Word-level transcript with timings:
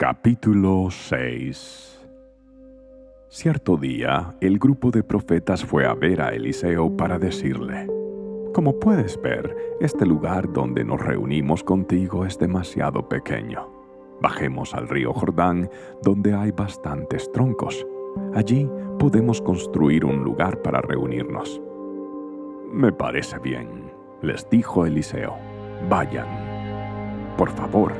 Capítulo 0.00 0.88
6 0.90 2.08
Cierto 3.28 3.76
día, 3.76 4.34
el 4.40 4.58
grupo 4.58 4.90
de 4.90 5.02
profetas 5.02 5.62
fue 5.62 5.84
a 5.84 5.92
ver 5.92 6.22
a 6.22 6.30
Eliseo 6.30 6.96
para 6.96 7.18
decirle, 7.18 7.86
Como 8.54 8.80
puedes 8.80 9.20
ver, 9.20 9.54
este 9.78 10.06
lugar 10.06 10.50
donde 10.54 10.84
nos 10.84 11.02
reunimos 11.02 11.62
contigo 11.62 12.24
es 12.24 12.38
demasiado 12.38 13.10
pequeño. 13.10 13.68
Bajemos 14.22 14.72
al 14.72 14.88
río 14.88 15.12
Jordán, 15.12 15.68
donde 16.02 16.32
hay 16.32 16.50
bastantes 16.50 17.30
troncos. 17.30 17.86
Allí 18.32 18.66
podemos 18.98 19.42
construir 19.42 20.06
un 20.06 20.24
lugar 20.24 20.62
para 20.62 20.80
reunirnos. 20.80 21.60
Me 22.72 22.90
parece 22.90 23.38
bien, 23.38 23.92
les 24.22 24.48
dijo 24.48 24.86
Eliseo. 24.86 25.36
Vayan. 25.90 27.34
Por 27.36 27.50
favor, 27.50 27.92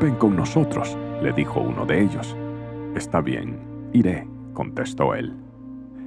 ven 0.00 0.14
con 0.14 0.34
nosotros 0.34 0.96
le 1.22 1.32
dijo 1.32 1.60
uno 1.60 1.86
de 1.86 2.02
ellos. 2.02 2.36
Está 2.96 3.20
bien, 3.20 3.58
iré, 3.92 4.26
contestó 4.52 5.14
él. 5.14 5.32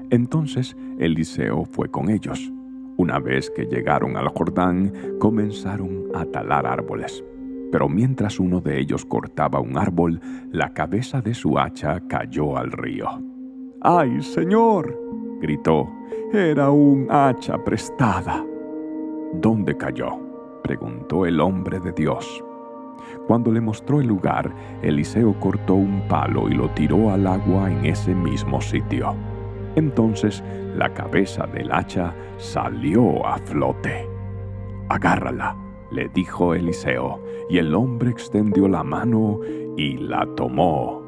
Entonces 0.10 0.76
Eliseo 1.00 1.66
fue 1.66 1.90
con 1.90 2.10
ellos. 2.10 2.52
Una 2.98 3.20
vez 3.20 3.50
que 3.50 3.66
llegaron 3.66 4.18
al 4.18 4.28
Jordán, 4.30 4.94
comenzaron 5.20 6.06
a 6.14 6.26
talar 6.26 6.66
árboles. 6.66 7.24
Pero 7.72 7.90
mientras 7.90 8.40
uno 8.40 8.62
de 8.62 8.80
ellos 8.80 9.06
cortaba 9.06 9.60
un 9.60 9.78
árbol, 9.78 10.22
la 10.52 10.74
cabeza 10.74 11.22
de 11.22 11.34
su 11.34 11.58
hacha 11.58 12.02
cayó 12.08 12.58
al 12.58 12.72
río. 12.72 13.08
¡Ay, 13.82 14.22
señor! 14.22 14.98
gritó. 15.42 15.90
Era 16.32 16.70
un 16.70 17.08
hacha 17.10 17.64
prestada. 17.64 18.46
¿Dónde 19.34 19.76
cayó? 19.76 20.20
preguntó 20.64 21.26
el 21.26 21.40
hombre 21.40 21.80
de 21.80 21.92
Dios. 21.92 22.44
Cuando 23.28 23.52
le 23.52 23.62
mostró 23.62 24.00
el 24.02 24.08
lugar, 24.08 24.54
Eliseo 24.82 25.34
cortó 25.40 25.76
un 25.76 26.02
palo 26.08 26.50
y 26.50 26.54
lo 26.54 26.70
tiró 26.70 27.12
al 27.12 27.28
agua 27.28 27.72
en 27.72 27.86
ese 27.86 28.14
mismo 28.14 28.62
sitio. 28.62 29.16
Entonces 29.76 30.44
la 30.76 30.94
cabeza 30.94 31.48
del 31.48 31.72
hacha 31.72 32.14
salió 32.38 33.26
a 33.26 33.38
flote. 33.38 34.08
Agárrala, 34.90 35.56
le 35.92 36.10
dijo 36.10 36.54
Eliseo, 36.54 37.22
y 37.50 37.58
el 37.58 37.74
hombre 37.74 38.12
extendió 38.12 38.68
la 38.68 38.84
mano 38.84 39.40
y 39.78 39.98
la 39.98 40.28
tomó. 40.36 41.02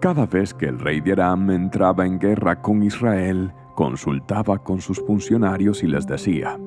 Cada 0.00 0.26
vez 0.26 0.52
que 0.52 0.66
el 0.66 0.78
rey 0.78 1.00
de 1.00 1.12
Aram 1.12 1.50
entraba 1.50 2.06
en 2.06 2.18
guerra 2.18 2.60
con 2.60 2.82
Israel, 2.82 3.52
consultaba 3.74 4.58
con 4.58 4.80
sus 4.80 5.00
funcionarios 5.00 5.82
y 5.82 5.86
les 5.86 6.06
decía, 6.06 6.58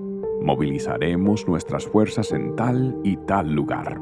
movilizaremos 0.45 1.47
nuestras 1.47 1.85
fuerzas 1.87 2.31
en 2.31 2.55
tal 2.55 2.95
y 3.03 3.17
tal 3.17 3.51
lugar. 3.51 3.99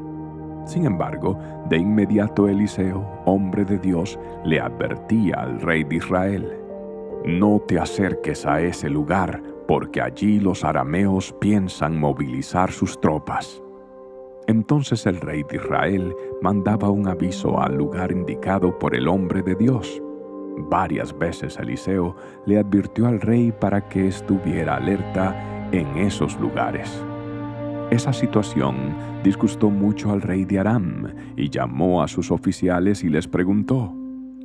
Sin 0.66 0.84
embargo, 0.84 1.38
de 1.68 1.78
inmediato 1.78 2.48
Eliseo, 2.48 3.04
hombre 3.24 3.64
de 3.64 3.78
Dios, 3.78 4.18
le 4.44 4.60
advertía 4.60 5.36
al 5.36 5.60
rey 5.60 5.84
de 5.84 5.96
Israel, 5.96 6.60
No 7.24 7.60
te 7.66 7.78
acerques 7.78 8.44
a 8.44 8.60
ese 8.60 8.90
lugar, 8.90 9.42
porque 9.66 10.02
allí 10.02 10.40
los 10.40 10.62
arameos 10.62 11.34
piensan 11.40 11.98
movilizar 11.98 12.70
sus 12.70 13.00
tropas. 13.00 13.62
Entonces 14.46 15.06
el 15.06 15.22
rey 15.22 15.42
de 15.44 15.56
Israel 15.56 16.14
mandaba 16.42 16.90
un 16.90 17.08
aviso 17.08 17.58
al 17.58 17.76
lugar 17.76 18.12
indicado 18.12 18.78
por 18.78 18.94
el 18.94 19.08
hombre 19.08 19.42
de 19.42 19.54
Dios. 19.54 20.02
Varias 20.68 21.16
veces 21.16 21.58
Eliseo 21.58 22.14
le 22.44 22.58
advirtió 22.58 23.06
al 23.06 23.22
rey 23.22 23.52
para 23.52 23.88
que 23.88 24.06
estuviera 24.06 24.76
alerta 24.76 25.63
en 25.78 25.98
esos 25.98 26.38
lugares. 26.38 27.04
Esa 27.90 28.12
situación 28.12 28.94
disgustó 29.24 29.70
mucho 29.70 30.12
al 30.12 30.22
rey 30.22 30.44
de 30.44 30.60
Aram 30.60 31.12
y 31.36 31.50
llamó 31.50 32.02
a 32.02 32.08
sus 32.08 32.30
oficiales 32.30 33.02
y 33.02 33.08
les 33.08 33.26
preguntó, 33.26 33.92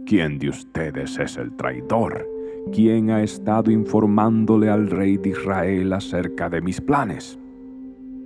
¿quién 0.06 0.40
de 0.40 0.50
ustedes 0.50 1.20
es 1.20 1.38
el 1.38 1.56
traidor? 1.56 2.28
¿Quién 2.74 3.12
ha 3.12 3.22
estado 3.22 3.72
informándole 3.72 4.70
al 4.70 4.90
rey 4.90 5.18
de 5.18 5.30
Israel 5.30 5.94
acerca 5.94 6.50
de 6.50 6.62
mis 6.62 6.82
planes? 6.82 7.40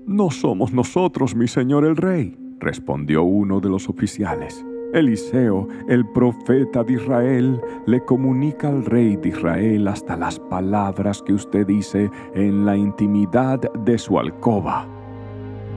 No 0.05 0.31
somos 0.31 0.73
nosotros, 0.73 1.35
mi 1.35 1.47
señor 1.47 1.85
el 1.85 1.95
rey, 1.95 2.37
respondió 2.59 3.23
uno 3.23 3.59
de 3.59 3.69
los 3.69 3.89
oficiales. 3.89 4.65
Eliseo, 4.93 5.67
el 5.87 6.05
profeta 6.05 6.83
de 6.83 6.93
Israel, 6.93 7.59
le 7.87 8.05
comunica 8.05 8.69
al 8.69 8.85
rey 8.85 9.15
de 9.15 9.29
Israel 9.29 9.87
hasta 9.87 10.15
las 10.15 10.39
palabras 10.39 11.21
que 11.23 11.33
usted 11.33 11.65
dice 11.65 12.11
en 12.35 12.65
la 12.65 12.77
intimidad 12.77 13.59
de 13.73 13.97
su 13.97 14.19
alcoba. 14.19 14.87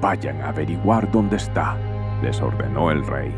Vayan 0.03 0.43
a 0.43 0.50
averiguar 0.50 1.10
dónde 1.10 1.37
está, 1.37 1.78
les 2.22 2.41
ordenó 2.43 2.91
el 2.91 3.06
rey, 3.06 3.34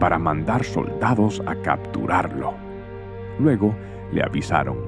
para 0.00 0.18
mandar 0.18 0.64
soldados 0.64 1.40
a 1.46 1.54
capturarlo. 1.54 2.54
Luego 3.38 3.72
le 4.12 4.24
avisaron, 4.24 4.78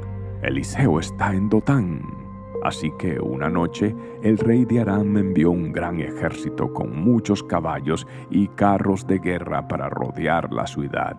Eliseo 0.43 0.99
está 0.99 1.33
en 1.33 1.49
Dotán. 1.49 2.22
Así 2.63 2.93
que 2.99 3.19
una 3.19 3.49
noche 3.49 3.95
el 4.23 4.39
rey 4.39 4.65
de 4.65 4.81
Aram 4.81 5.17
envió 5.17 5.51
un 5.51 5.73
gran 5.73 6.01
ejército 6.01 6.73
con 6.73 6.97
muchos 6.97 7.43
caballos 7.43 8.07
y 8.31 8.47
carros 8.49 9.07
de 9.07 9.19
guerra 9.19 9.67
para 9.67 9.89
rodear 9.89 10.53
la 10.53 10.67
ciudad. 10.67 11.19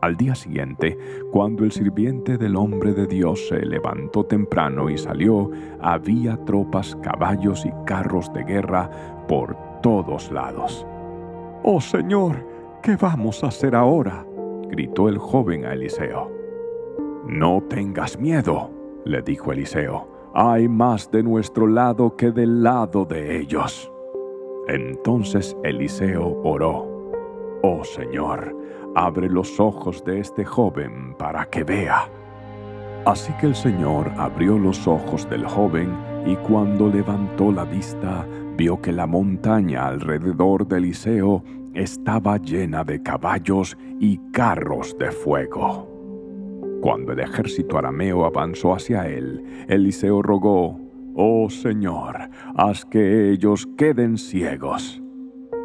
Al 0.00 0.16
día 0.16 0.34
siguiente, 0.34 0.98
cuando 1.30 1.64
el 1.64 1.72
sirviente 1.72 2.36
del 2.36 2.56
hombre 2.56 2.92
de 2.92 3.06
Dios 3.06 3.48
se 3.48 3.64
levantó 3.64 4.24
temprano 4.24 4.90
y 4.90 4.98
salió, 4.98 5.50
había 5.80 6.36
tropas, 6.44 6.94
caballos 6.96 7.64
y 7.64 7.72
carros 7.86 8.30
de 8.34 8.44
guerra 8.44 8.90
por 9.26 9.56
todos 9.82 10.30
lados. 10.30 10.86
¡Oh 11.62 11.80
Señor! 11.80 12.36
¿Qué 12.82 12.96
vamos 12.96 13.42
a 13.42 13.46
hacer 13.46 13.74
ahora? 13.74 14.26
gritó 14.68 15.08
el 15.08 15.16
joven 15.16 15.64
a 15.64 15.72
Eliseo. 15.72 16.30
No 17.26 17.62
tengas 17.70 18.18
miedo, 18.18 18.70
le 19.06 19.22
dijo 19.22 19.52
Eliseo. 19.52 20.13
Hay 20.36 20.68
más 20.68 21.08
de 21.12 21.22
nuestro 21.22 21.68
lado 21.68 22.16
que 22.16 22.32
del 22.32 22.64
lado 22.64 23.04
de 23.04 23.38
ellos. 23.38 23.88
Entonces 24.66 25.56
Eliseo 25.62 26.40
oró. 26.42 26.88
Oh 27.62 27.84
Señor, 27.84 28.52
abre 28.96 29.28
los 29.28 29.60
ojos 29.60 30.04
de 30.04 30.18
este 30.18 30.44
joven 30.44 31.14
para 31.16 31.44
que 31.46 31.62
vea. 31.62 32.08
Así 33.06 33.32
que 33.34 33.46
el 33.46 33.54
Señor 33.54 34.10
abrió 34.16 34.58
los 34.58 34.88
ojos 34.88 35.30
del 35.30 35.46
joven 35.46 35.96
y 36.26 36.34
cuando 36.34 36.88
levantó 36.88 37.52
la 37.52 37.64
vista 37.64 38.26
vio 38.56 38.82
que 38.82 38.90
la 38.90 39.06
montaña 39.06 39.86
alrededor 39.86 40.66
de 40.66 40.78
Eliseo 40.78 41.44
estaba 41.74 42.38
llena 42.38 42.82
de 42.82 43.00
caballos 43.00 43.78
y 44.00 44.18
carros 44.32 44.98
de 44.98 45.12
fuego. 45.12 45.93
Cuando 46.84 47.12
el 47.12 47.20
ejército 47.20 47.78
arameo 47.78 48.26
avanzó 48.26 48.74
hacia 48.74 49.08
él, 49.08 49.42
Eliseo 49.68 50.20
rogó, 50.20 50.78
Oh 51.14 51.48
Señor, 51.48 52.28
haz 52.56 52.84
que 52.84 53.30
ellos 53.30 53.66
queden 53.78 54.18
ciegos. 54.18 55.00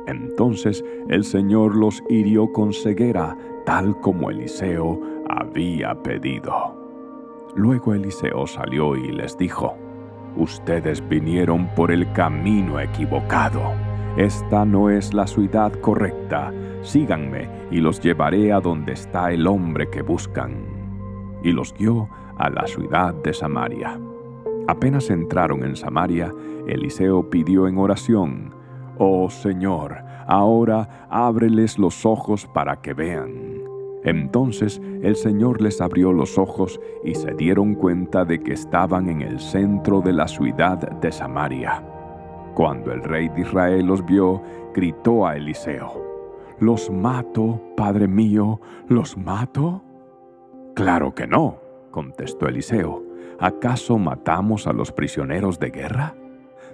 Entonces 0.08 0.82
el 1.10 1.26
Señor 1.26 1.76
los 1.76 2.02
hirió 2.08 2.54
con 2.54 2.72
ceguera, 2.72 3.36
tal 3.66 4.00
como 4.00 4.30
Eliseo 4.30 5.02
había 5.28 5.94
pedido. 6.02 7.50
Luego 7.54 7.94
Eliseo 7.94 8.48
salió 8.48 8.96
y 8.96 9.12
les 9.12 9.38
dijo, 9.38 9.76
Ustedes 10.38 11.06
vinieron 11.06 11.68
por 11.76 11.92
el 11.92 12.10
camino 12.14 12.80
equivocado. 12.80 13.74
Esta 14.16 14.64
no 14.64 14.90
es 14.90 15.14
la 15.14 15.28
ciudad 15.28 15.74
correcta. 15.82 16.54
Síganme 16.82 17.50
y 17.72 17.82
los 17.82 18.00
llevaré 18.00 18.54
a 18.54 18.62
donde 18.62 18.94
está 18.94 19.34
el 19.34 19.48
hombre 19.48 19.90
que 19.90 20.02
buscan. 20.02 20.79
Y 21.44 21.52
los 21.52 21.74
guió 21.74 22.10
a 22.38 22.50
la 22.50 22.68
ciudad 22.68 23.14
de 23.14 23.34
Samaria. 23.34 24.00
Apenas 24.68 25.10
entraron 25.10 25.64
en 25.64 25.76
Samaria, 25.76 26.34
Eliseo 26.68 27.30
pidió 27.30 27.68
en 27.68 27.78
oración, 27.78 28.54
Oh 28.98 29.30
Señor, 29.30 29.98
ahora 30.28 31.08
ábreles 31.10 31.80
los 31.80 32.06
ojos 32.06 32.46
para 32.54 32.82
que 32.82 32.94
vean. 32.94 33.60
Entonces 34.04 34.82
el 35.02 35.16
Señor 35.16 35.62
les 35.62 35.82
abrió 35.82 36.14
los 36.14 36.38
ojos 36.38 36.80
y 37.04 37.16
se 37.16 37.34
dieron 37.34 37.76
cuenta 37.76 38.26
de 38.26 38.40
que 38.40 38.54
estaban 38.54 39.10
en 39.10 39.22
el 39.22 39.40
centro 39.40 40.02
de 40.02 40.14
la 40.14 40.28
ciudad 40.28 40.78
de 40.78 41.12
Samaria. 41.12 41.84
Cuando 42.54 42.92
el 42.92 43.04
rey 43.04 43.30
de 43.30 43.42
Israel 43.42 43.86
los 43.86 44.06
vio, 44.06 44.42
gritó 44.74 45.26
a 45.26 45.36
Eliseo, 45.36 46.10
¿Los 46.60 46.90
mato, 46.90 47.62
Padre 47.78 48.08
mío? 48.08 48.60
¿Los 48.88 49.18
mato? 49.18 49.82
Claro 50.80 51.14
que 51.14 51.28
no, 51.28 51.60
contestó 51.92 52.48
Eliseo. 52.48 53.04
¿Acaso 53.38 53.98
matamos 53.98 54.66
a 54.66 54.72
los 54.72 54.94
prisioneros 54.94 55.60
de 55.60 55.72
guerra? 55.72 56.16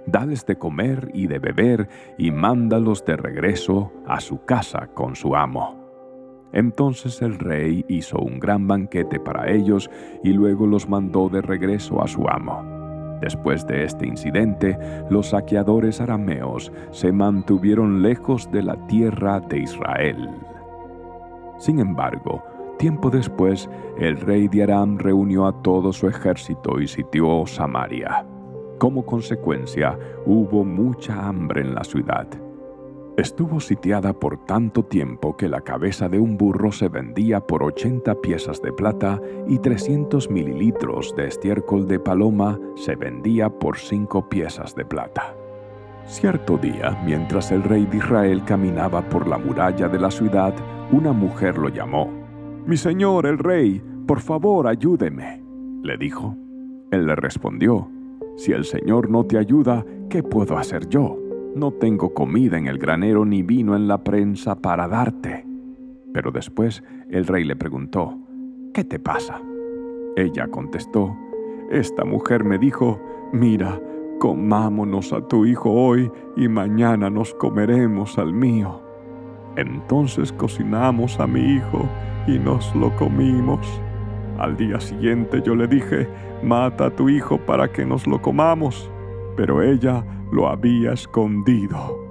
dales 0.06 0.46
de 0.46 0.56
comer 0.56 1.10
y 1.12 1.26
de 1.26 1.40
beber 1.40 1.88
y 2.16 2.30
mándalos 2.30 3.04
de 3.04 3.16
regreso 3.16 3.92
a 4.06 4.20
su 4.20 4.44
casa 4.44 4.86
con 4.94 5.16
su 5.16 5.34
amo. 5.34 5.74
Entonces 6.52 7.20
el 7.20 7.36
rey 7.40 7.84
hizo 7.88 8.20
un 8.20 8.38
gran 8.38 8.68
banquete 8.68 9.18
para 9.18 9.50
ellos 9.50 9.90
y 10.22 10.32
luego 10.32 10.68
los 10.68 10.88
mandó 10.88 11.28
de 11.28 11.42
regreso 11.42 12.00
a 12.00 12.06
su 12.06 12.28
amo. 12.28 12.62
Después 13.20 13.66
de 13.66 13.82
este 13.82 14.06
incidente, 14.06 14.78
los 15.10 15.30
saqueadores 15.30 16.00
arameos 16.00 16.70
se 16.92 17.10
mantuvieron 17.10 18.02
lejos 18.02 18.48
de 18.52 18.62
la 18.62 18.76
tierra 18.86 19.40
de 19.40 19.58
Israel. 19.58 20.30
Sin 21.58 21.80
embargo, 21.80 22.44
tiempo 22.76 23.10
después, 23.10 23.68
el 23.98 24.18
rey 24.18 24.48
de 24.48 24.62
Aram 24.62 24.98
reunió 24.98 25.46
a 25.46 25.62
todo 25.62 25.92
su 25.92 26.08
ejército 26.08 26.80
y 26.80 26.86
sitió 26.86 27.46
Samaria. 27.46 28.26
Como 28.78 29.06
consecuencia, 29.06 29.98
hubo 30.26 30.64
mucha 30.64 31.26
hambre 31.26 31.62
en 31.62 31.74
la 31.74 31.84
ciudad. 31.84 32.28
Estuvo 33.16 33.60
sitiada 33.60 34.12
por 34.12 34.44
tanto 34.44 34.84
tiempo 34.84 35.38
que 35.38 35.48
la 35.48 35.62
cabeza 35.62 36.06
de 36.06 36.18
un 36.18 36.36
burro 36.36 36.70
se 36.70 36.90
vendía 36.90 37.40
por 37.40 37.62
80 37.62 38.20
piezas 38.20 38.60
de 38.60 38.74
plata 38.74 39.18
y 39.48 39.58
300 39.58 40.30
mililitros 40.30 41.14
de 41.16 41.28
estiércol 41.28 41.88
de 41.88 41.98
paloma 41.98 42.60
se 42.74 42.94
vendía 42.94 43.48
por 43.48 43.78
5 43.78 44.28
piezas 44.28 44.74
de 44.74 44.84
plata. 44.84 45.34
Cierto 46.04 46.58
día, 46.58 47.02
mientras 47.06 47.50
el 47.52 47.62
rey 47.62 47.86
de 47.86 47.96
Israel 47.96 48.44
caminaba 48.44 49.00
por 49.08 49.26
la 49.26 49.38
muralla 49.38 49.88
de 49.88 49.98
la 49.98 50.10
ciudad, 50.10 50.54
una 50.92 51.12
mujer 51.12 51.56
lo 51.56 51.70
llamó. 51.70 52.25
Mi 52.66 52.76
señor 52.76 53.26
el 53.26 53.38
rey, 53.38 53.80
por 54.08 54.18
favor 54.18 54.66
ayúdeme, 54.66 55.40
le 55.84 55.96
dijo. 55.96 56.36
Él 56.90 57.06
le 57.06 57.14
respondió, 57.14 57.88
Si 58.36 58.50
el 58.50 58.64
Señor 58.64 59.08
no 59.08 59.24
te 59.24 59.38
ayuda, 59.38 59.84
¿qué 60.10 60.24
puedo 60.24 60.58
hacer 60.58 60.88
yo? 60.88 61.16
No 61.54 61.72
tengo 61.72 62.12
comida 62.12 62.58
en 62.58 62.66
el 62.66 62.78
granero 62.78 63.24
ni 63.24 63.42
vino 63.42 63.76
en 63.76 63.86
la 63.86 64.02
prensa 64.02 64.56
para 64.56 64.88
darte. 64.88 65.46
Pero 66.12 66.32
después 66.32 66.82
el 67.08 67.26
rey 67.26 67.44
le 67.44 67.54
preguntó, 67.54 68.18
¿qué 68.74 68.82
te 68.82 68.98
pasa? 68.98 69.40
Ella 70.16 70.48
contestó, 70.48 71.16
esta 71.70 72.04
mujer 72.04 72.42
me 72.42 72.58
dijo, 72.58 73.00
mira, 73.32 73.80
comámonos 74.18 75.12
a 75.12 75.26
tu 75.28 75.46
hijo 75.46 75.70
hoy 75.70 76.10
y 76.36 76.48
mañana 76.48 77.10
nos 77.10 77.32
comeremos 77.34 78.18
al 78.18 78.32
mío. 78.32 78.85
Entonces 79.56 80.32
cocinamos 80.32 81.18
a 81.18 81.26
mi 81.26 81.56
hijo 81.56 81.88
y 82.26 82.38
nos 82.38 82.74
lo 82.74 82.94
comimos. 82.96 83.66
Al 84.38 84.56
día 84.56 84.80
siguiente 84.80 85.42
yo 85.44 85.54
le 85.54 85.66
dije, 85.66 86.08
mata 86.42 86.86
a 86.86 86.90
tu 86.90 87.08
hijo 87.08 87.38
para 87.38 87.68
que 87.68 87.84
nos 87.86 88.06
lo 88.06 88.20
comamos. 88.20 88.90
Pero 89.36 89.62
ella 89.62 90.04
lo 90.30 90.48
había 90.48 90.92
escondido. 90.92 92.06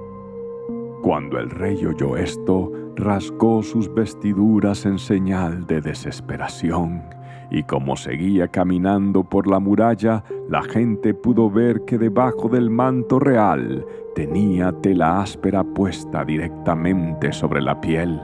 Cuando 1.02 1.38
el 1.38 1.52
rey 1.52 1.86
oyó 1.86 2.18
esto, 2.18 2.72
rasgó 2.96 3.62
sus 3.62 3.94
vestiduras 3.94 4.86
en 4.86 4.98
señal 4.98 5.68
de 5.68 5.82
desesperación, 5.82 7.04
y 7.52 7.64
como 7.64 7.96
seguía 7.96 8.48
caminando 8.48 9.24
por 9.24 9.48
la 9.48 9.60
muralla, 9.60 10.24
la 10.50 10.64
gente 10.64 11.14
pudo 11.14 11.50
ver 11.50 11.86
que 11.86 11.98
debajo 11.98 12.50
del 12.50 12.70
manto 12.70 13.20
real 13.20 13.86
tenía 14.16 14.72
tela 14.82 15.22
áspera 15.22 15.64
puesta 15.64 16.26
directamente 16.26 17.32
sobre 17.32 17.62
la 17.62 17.80
piel. 17.80 18.20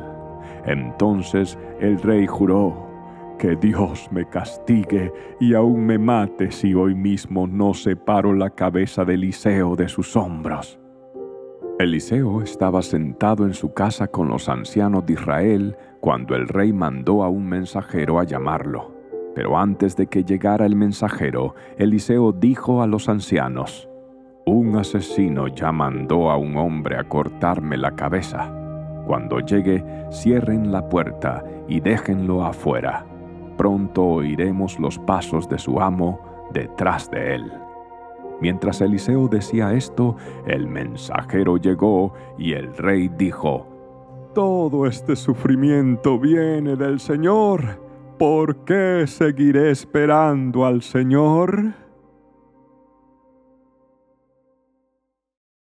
Entonces 0.65 1.59
el 1.79 1.99
rey 2.01 2.25
juró, 2.25 2.89
que 3.37 3.55
Dios 3.55 4.07
me 4.11 4.29
castigue 4.29 5.11
y 5.39 5.55
aún 5.55 5.87
me 5.87 5.97
mate 5.97 6.51
si 6.51 6.75
hoy 6.75 6.93
mismo 6.93 7.47
no 7.47 7.73
separo 7.73 8.33
la 8.33 8.51
cabeza 8.51 9.03
de 9.03 9.15
Eliseo 9.15 9.75
de 9.75 9.89
sus 9.89 10.15
hombros. 10.15 10.79
Eliseo 11.79 12.43
estaba 12.43 12.83
sentado 12.83 13.47
en 13.47 13.55
su 13.55 13.73
casa 13.73 14.07
con 14.07 14.27
los 14.27 14.47
ancianos 14.47 15.07
de 15.07 15.13
Israel 15.13 15.75
cuando 16.01 16.35
el 16.35 16.47
rey 16.47 16.71
mandó 16.71 17.23
a 17.23 17.29
un 17.29 17.47
mensajero 17.47 18.19
a 18.19 18.25
llamarlo. 18.25 18.93
Pero 19.33 19.57
antes 19.57 19.95
de 19.95 20.05
que 20.05 20.23
llegara 20.23 20.67
el 20.67 20.75
mensajero, 20.75 21.55
Eliseo 21.77 22.33
dijo 22.33 22.83
a 22.83 22.87
los 22.87 23.09
ancianos, 23.09 23.89
Un 24.45 24.75
asesino 24.77 25.47
ya 25.47 25.71
mandó 25.71 26.29
a 26.31 26.37
un 26.37 26.57
hombre 26.57 26.97
a 26.97 27.03
cortarme 27.03 27.77
la 27.77 27.91
cabeza. 27.91 28.51
Cuando 29.05 29.39
llegue, 29.39 29.83
cierren 30.11 30.71
la 30.71 30.87
puerta 30.87 31.43
y 31.67 31.79
déjenlo 31.79 32.43
afuera 32.43 33.05
pronto 33.61 34.03
oiremos 34.03 34.79
los 34.79 34.97
pasos 34.97 35.47
de 35.47 35.59
su 35.59 35.79
amo 35.79 36.19
detrás 36.51 37.11
de 37.11 37.35
él. 37.35 37.53
Mientras 38.41 38.81
Eliseo 38.81 39.27
decía 39.27 39.73
esto, 39.73 40.15
el 40.47 40.65
mensajero 40.65 41.57
llegó 41.57 42.11
y 42.39 42.53
el 42.53 42.75
rey 42.75 43.07
dijo, 43.19 43.67
Todo 44.33 44.87
este 44.87 45.15
sufrimiento 45.15 46.17
viene 46.17 46.75
del 46.75 46.99
Señor. 46.99 47.79
¿Por 48.17 48.65
qué 48.65 49.03
seguiré 49.05 49.69
esperando 49.69 50.65
al 50.65 50.81
Señor? 50.81 51.75